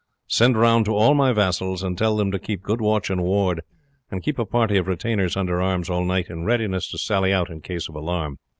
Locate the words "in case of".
7.51-7.93